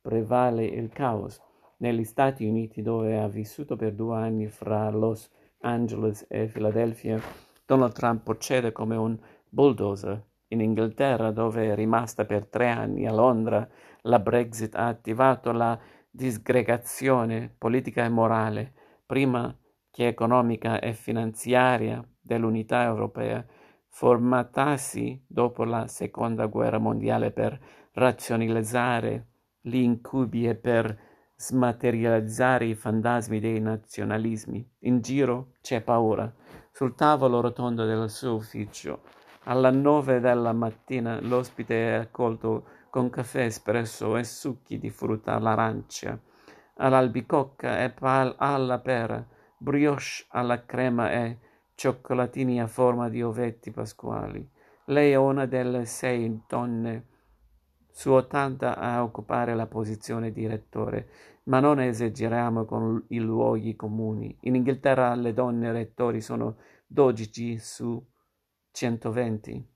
[0.00, 1.40] prevale il caos.
[1.78, 7.18] Negli Stati Uniti, dove ha vissuto per due anni fra Los Angeles e Filadelfia,
[7.68, 10.24] Donald Trump procede come un bulldozer.
[10.48, 13.68] In Inghilterra, dove è rimasta per tre anni, a Londra,
[14.04, 18.72] la Brexit ha attivato la disgregazione politica e morale,
[19.04, 19.54] prima
[19.90, 23.44] che economica e finanziaria, dell'unità europea,
[23.88, 27.60] formatasi dopo la seconda guerra mondiale per
[27.92, 29.26] razionalizzare
[29.60, 30.98] gli incubi e per
[31.40, 34.68] smaterializzare i fantasmi dei nazionalismi.
[34.80, 36.30] In giro c'è paura.
[36.72, 39.02] Sul tavolo rotondo del suo ufficio,
[39.44, 46.18] alle nove della mattina, l'ospite è accolto con caffè espresso e succhi di frutta all'arancia,
[46.78, 49.24] all'albicocca e pal- alla pera,
[49.56, 51.38] brioche alla crema e
[51.76, 54.46] cioccolatini a forma di ovetti pasquali.
[54.86, 57.04] Lei è una delle sei donne
[57.98, 61.08] su ottanta a occupare la posizione di rettore,
[61.46, 64.38] ma non esageriamo con i luoghi comuni.
[64.42, 68.00] In Inghilterra le donne rettori sono 12 su
[68.70, 69.68] 120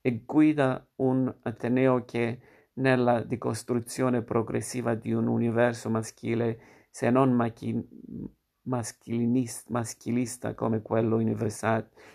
[0.00, 2.40] e guida un Ateneo che
[2.74, 6.58] nella decostruzione progressiva di un universo maschile,
[6.90, 7.80] se non machi-
[8.64, 11.14] maschilista come quello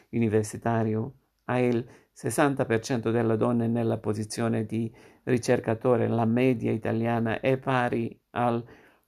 [0.10, 1.14] universitario,
[1.46, 8.64] ha il 60% delle donne nella posizione di ricercatore, la media italiana è pari al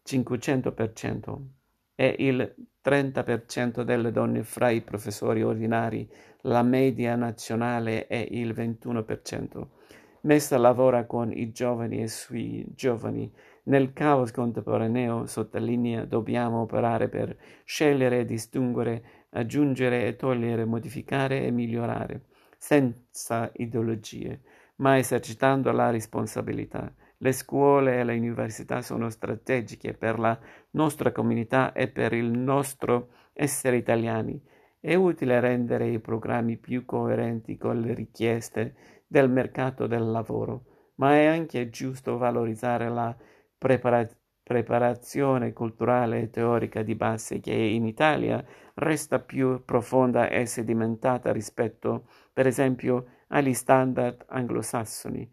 [0.06, 1.38] 500%
[1.96, 6.08] e il 30% delle donne fra i professori ordinari,
[6.42, 9.68] la media nazionale è il 21%.
[10.22, 13.32] Messa lavora con i giovani e sui giovani.
[13.64, 22.26] Nel caos contemporaneo, sottolinea, dobbiamo operare per scegliere, distinguere, aggiungere e togliere, modificare e migliorare,
[22.58, 24.42] senza ideologie,
[24.78, 26.94] ma esercitando la responsabilità.
[27.18, 30.38] Le scuole e le università sono strategiche per la
[30.72, 34.42] nostra comunità e per il nostro essere italiani.
[34.80, 38.76] È utile rendere i programmi più coerenti con le richieste
[39.08, 43.16] del mercato del lavoro, ma è anche giusto valorizzare la
[43.58, 44.08] prepara-
[44.44, 52.08] preparazione culturale e teorica di base che in Italia resta più profonda e sedimentata rispetto,
[52.32, 55.30] per esempio, agli standard anglosassoni.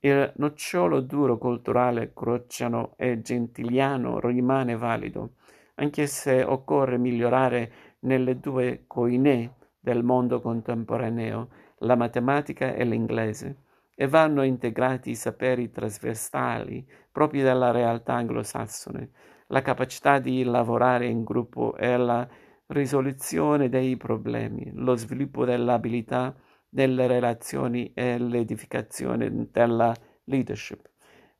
[0.00, 5.34] Il nocciolo duro culturale crociano e gentiliano rimane valido,
[5.74, 13.62] anche se occorre migliorare nelle due coine del mondo contemporaneo, la matematica e l'inglese,
[13.94, 19.10] e vanno integrati i saperi trasversali propri della realtà anglosassone,
[19.48, 22.28] la capacità di lavorare in gruppo e la
[22.66, 26.32] risoluzione dei problemi, lo sviluppo dell'abilità
[26.68, 29.94] delle relazioni e l'edificazione della
[30.24, 30.88] leadership.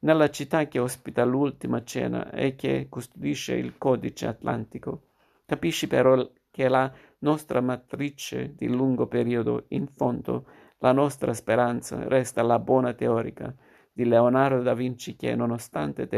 [0.00, 5.08] Nella città che ospita l'ultima cena e che custodisce il codice atlantico,
[5.44, 10.46] capisci però che la nostra matrice di lungo periodo, in fondo,
[10.78, 13.52] la nostra speranza resta la buona teorica
[13.92, 16.08] di Leonardo da Vinci che, nonostante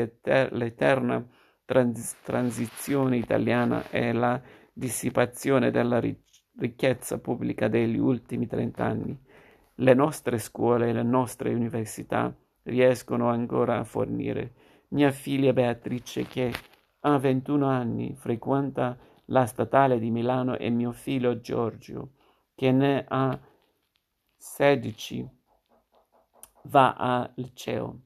[0.51, 1.27] l'eterna
[1.65, 4.41] trans- transizione italiana e la
[4.73, 6.30] dissipazione della ricchezza
[7.21, 9.19] pubblica degli ultimi trent'anni.
[9.77, 12.35] Le nostre scuole e le nostre università
[12.65, 14.53] riescono ancora a fornire.
[14.89, 16.53] Mia figlia Beatrice, che
[17.01, 22.11] ha 21 anni, frequenta la statale di Milano e mio figlio Giorgio,
[22.55, 23.39] che ne ha
[24.37, 25.29] 16,
[26.65, 28.01] va al liceo.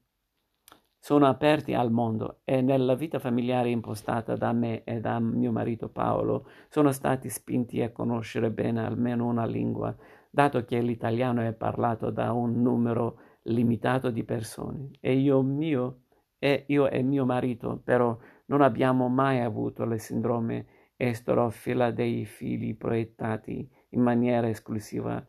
[1.05, 5.91] Sono aperti al mondo e nella vita familiare impostata da me e da mio marito
[5.91, 9.95] Paolo sono stati spinti a conoscere bene almeno una lingua,
[10.31, 14.93] dato che l'italiano è parlato da un numero limitato di persone.
[15.01, 16.05] E io, mio,
[16.39, 18.17] e io e mio marito però
[18.47, 20.65] non abbiamo mai avuto la sindrome
[20.97, 25.23] esterofila dei figli proiettati in maniera esclusiva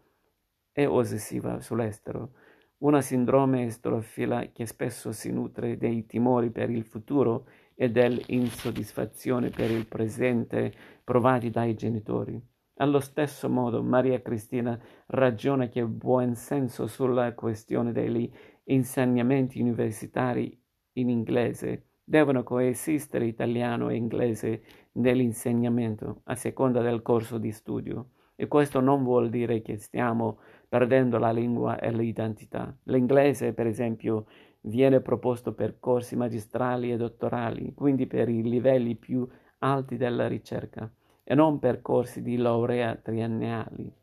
[0.72, 2.32] e ossessiva sull'estero,
[2.80, 9.72] una sindrome esterofila che spesso si nutre dei timori per il futuro e dell'insoddisfazione per
[9.72, 10.74] il presente
[11.04, 12.42] provati dai genitori.
[12.78, 14.78] Allo stesso modo Maria Cristina
[15.08, 18.30] ragiona che buon senso sulla questione degli
[18.66, 20.62] insegnamenti universitari
[20.94, 24.64] in inglese devono coesistere italiano e inglese
[24.94, 31.18] nell'insegnamento a seconda del corso di studio e questo non vuol dire che stiamo perdendo
[31.18, 32.76] la lingua e l'identità.
[32.84, 34.26] L'inglese, per esempio,
[34.62, 39.28] viene proposto per corsi magistrali e dottorali, quindi per i livelli più
[39.60, 40.92] alti della ricerca
[41.24, 43.94] e non per corsi di laurea triennali.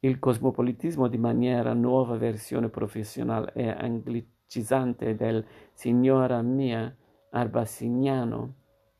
[0.00, 6.94] Il cosmopolitismo di maniera nuova versione professionale e anglicizzante del signora mia
[7.30, 8.54] arbassignano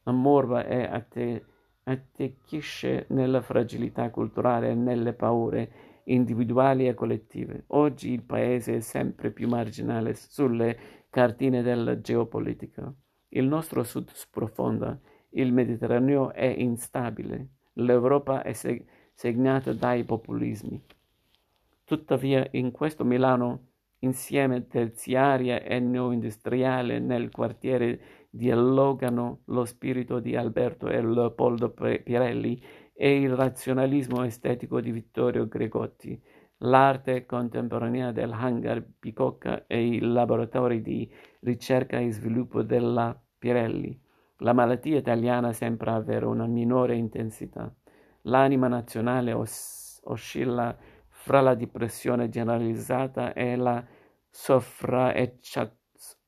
[0.04, 1.44] ammorba e atte-
[1.88, 5.70] attecchisce nella fragilità culturale e nelle paure
[6.04, 7.64] individuali e collettive.
[7.68, 10.76] Oggi il paese è sempre più marginale sulle
[11.10, 12.92] cartine della geopolitica.
[13.30, 14.98] Il nostro sud sprofonda
[15.30, 18.52] il Mediterraneo è instabile, l'Europa è
[19.12, 20.82] segnata dai populismi.
[21.84, 23.66] Tuttavia in questo Milano,
[24.00, 28.00] insieme terziaria e neoindustriale nel quartiere
[28.38, 32.62] dialogano lo spirito di Alberto e Leopoldo Pirelli
[32.94, 36.20] e il razionalismo estetico di Vittorio Gregotti,
[36.58, 44.00] l'arte contemporanea del hangar Bicocca e i laboratori di ricerca e sviluppo della Pirelli.
[44.38, 47.74] La malattia italiana sembra avere una minore intensità.
[48.22, 50.76] L'anima nazionale os- oscilla
[51.08, 53.84] fra la depressione generalizzata e la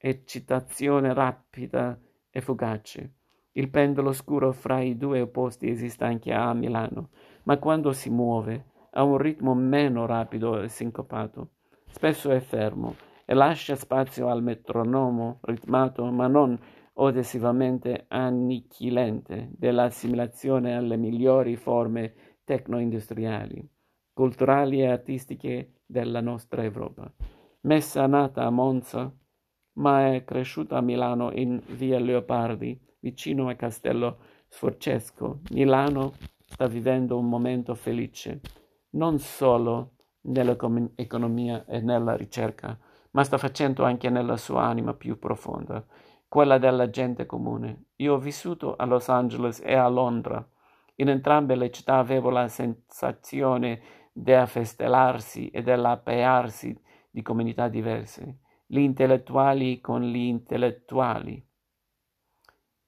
[0.01, 1.99] sovraeccitazione rapida
[2.31, 3.15] e fugace.
[3.53, 7.11] Il pendolo scuro fra i due opposti esiste anche a Milano,
[7.43, 11.51] ma quando si muove ha un ritmo meno rapido e sincopato.
[11.91, 16.59] Spesso è fermo e lascia spazio al metronomo ritmato ma non
[16.95, 22.15] ossessivamente annichilente dell'assimilazione alle migliori forme
[22.45, 23.69] tecno-industriali,
[24.13, 27.13] culturali e artistiche della nostra Europa.
[27.63, 29.13] Messa nata a Monza,
[29.81, 34.19] ma è cresciuta a Milano in via Leopardi, vicino a Castello
[34.49, 35.41] Sforzesco.
[35.51, 36.13] Milano
[36.47, 38.41] sta vivendo un momento felice,
[38.91, 39.93] non solo
[40.23, 42.79] nell'economia e nella ricerca,
[43.13, 45.85] ma sta facendo anche nella sua anima più profonda
[46.29, 47.87] quella della gente comune.
[47.97, 50.47] Io ho vissuto a Los Angeles e a Londra.
[50.97, 53.81] In entrambe le città avevo la sensazione
[54.13, 56.79] di affestellarsi e dell'appearsi
[57.11, 61.45] di comunità diverse, gli intellettuali con gli intellettuali,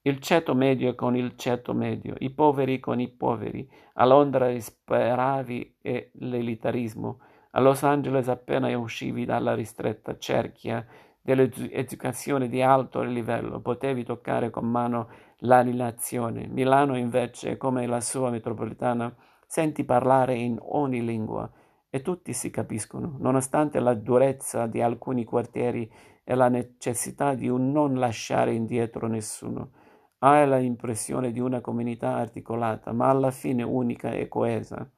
[0.02, 3.68] il ceto medio con il ceto medio, i poveri con i poveri.
[3.94, 5.78] A Londra risperavi
[6.12, 7.18] l'elitarismo,
[7.50, 10.86] a Los Angeles appena uscivi dalla ristretta cerchia
[11.20, 15.08] dell'educazione di alto livello, potevi toccare con mano
[15.38, 16.46] la.
[16.46, 19.12] Milano invece, come la sua metropolitana,
[19.48, 21.50] senti parlare in ogni lingua
[21.94, 25.92] e tutti si capiscono, nonostante la durezza di alcuni quartieri
[26.24, 29.72] e la necessità di non lasciare indietro nessuno.
[30.20, 34.90] Hai l'impressione di una comunità articolata, ma alla fine unica e coesa.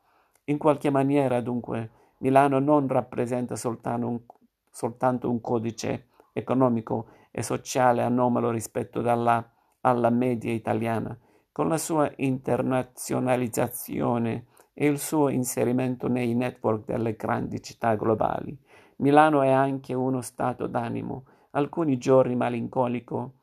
[0.45, 4.21] In qualche maniera, dunque, Milano non rappresenta soltanto un,
[4.71, 9.45] soltanto un codice economico e sociale anomalo rispetto alla,
[9.81, 11.19] alla media italiana,
[11.51, 18.55] con la sua internazionalizzazione e il suo inserimento nei network delle grandi città globali.
[18.97, 23.39] Milano è anche uno stato d'animo, alcuni giorni malinconico,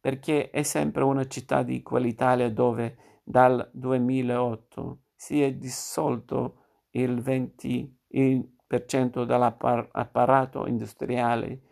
[0.00, 6.56] perché è sempre una città di quell'Italia dove dal 2008 si è dissolto
[6.90, 11.62] il 20% dell'apparato industriale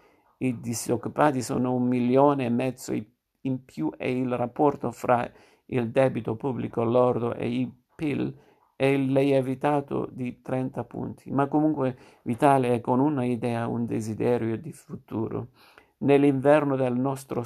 [0.43, 2.95] i disoccupati sono un milione e mezzo
[3.43, 5.31] in più e il rapporto fra
[5.67, 8.35] il debito pubblico lordo e il PIL
[8.81, 14.73] è lievitato di 30 punti, ma comunque vitale e con una idea, un desiderio di
[14.73, 15.49] futuro.
[15.99, 17.45] Nell'inverno del nostro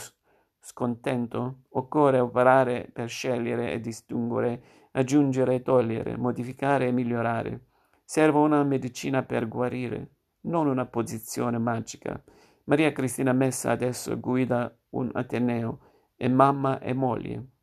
[0.61, 4.63] scontento occorre operare per scegliere e distinguere,
[4.93, 7.65] aggiungere e togliere, modificare e migliorare.
[8.05, 10.11] Serve una medicina per guarire,
[10.43, 12.23] non una posizione magica.
[12.67, 15.81] Maria Cristina Messa adesso guida un Ateneo,
[16.15, 17.54] è mamma e moglie.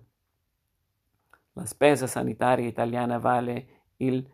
[1.60, 4.26] La spesa sanitaria italiana vale il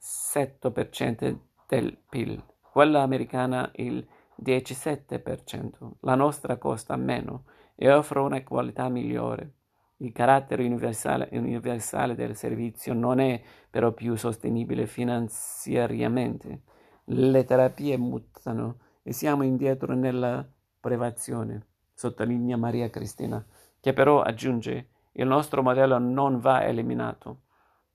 [0.00, 4.02] 7% del PIL, quella americana il
[4.42, 5.90] 17%.
[6.00, 7.44] La nostra costa meno
[7.74, 9.56] e offre una qualità migliore.
[9.98, 16.62] Il carattere universale, universale del servizio non è però più sostenibile finanziariamente.
[17.04, 23.44] Le terapie mutano e siamo indietro nella privazione, sottolinea Maria Cristina,
[23.78, 27.42] che però aggiunge il nostro modello non va eliminato,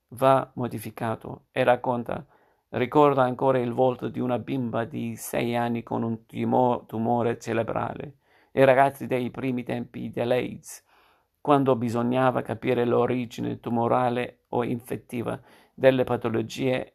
[0.09, 2.25] va modificato e racconta,
[2.69, 8.17] ricorda ancora il volto di una bimba di sei anni con un tumore cerebrale,
[8.51, 10.83] i ragazzi dei primi tempi dell'AIDS,
[11.41, 15.39] quando bisognava capire l'origine tumorale o infettiva
[15.73, 16.93] delle patologie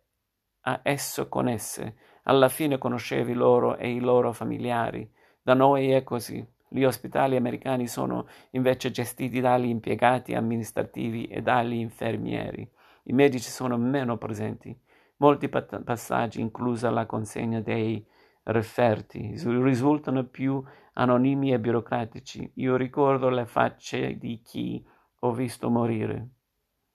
[0.62, 1.96] a esso connesse.
[2.24, 5.08] Alla fine conoscevi loro e i loro familiari.
[5.40, 6.44] Da noi è così.
[6.72, 12.70] Gli ospedali americani sono invece gestiti dagli impiegati amministrativi e dagli infermieri.
[13.04, 14.78] I medici sono meno presenti.
[15.16, 18.06] Molti passaggi, inclusa la consegna dei
[18.44, 20.62] referti, risultano più
[20.92, 22.52] anonimi e burocratici.
[22.54, 24.86] Io ricordo le facce di chi
[25.20, 26.28] ho visto morire.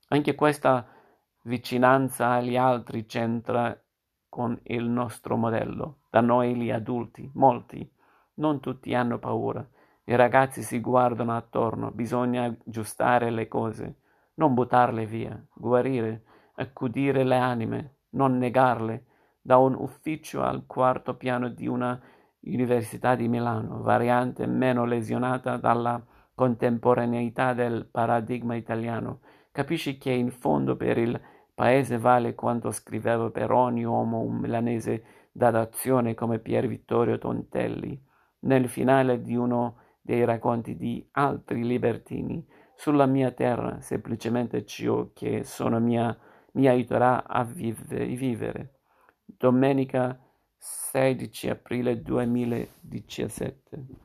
[0.07, 0.87] Anche questa
[1.43, 3.77] vicinanza agli altri c'entra
[4.29, 6.03] con il nostro modello.
[6.09, 7.87] Da noi gli adulti, molti,
[8.35, 9.67] non tutti hanno paura.
[10.05, 13.99] I ragazzi si guardano attorno, bisogna aggiustare le cose,
[14.35, 16.23] non buttarle via, guarire,
[16.55, 19.05] accudire le anime, non negarle,
[19.41, 21.99] da un ufficio al quarto piano di una
[22.41, 26.03] Università di Milano, variante meno lesionata dalla
[26.35, 29.21] contemporaneità del paradigma italiano.
[29.51, 31.19] Capisci che in fondo per il
[31.53, 37.99] paese vale quanto scriveva per ogni uomo un milanese d'adozione come Pier Vittorio Tontelli
[38.45, 42.45] nel finale di uno dei racconti di altri libertini.
[42.75, 46.17] Sulla mia terra, semplicemente ciò che sono mia,
[46.53, 48.79] mi aiuterà a vivere.
[49.25, 50.19] Domenica
[50.57, 54.04] 16 aprile 2017